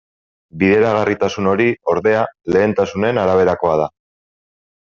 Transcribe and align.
Bideragarritasun 0.61 1.51
hori, 1.51 1.67
ordea, 1.95 2.25
lehentasunen 2.57 3.23
araberakoa 3.27 3.77
da. 3.83 3.91